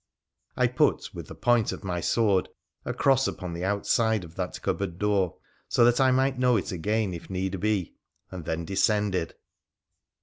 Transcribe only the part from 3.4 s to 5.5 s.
the outside of that cupboard door,